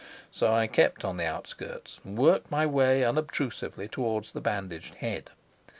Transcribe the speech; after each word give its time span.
So 0.31 0.51
I 0.51 0.65
kept 0.65 1.05
on 1.05 1.17
the 1.17 1.27
outskirts 1.27 1.99
and 2.03 2.17
worked 2.17 2.49
my 2.49 2.65
way 2.65 3.03
unobtrusively 3.05 3.87
towards 3.87 4.31
the 4.31 4.41
bandaged 4.41 4.95
head. 4.95 5.29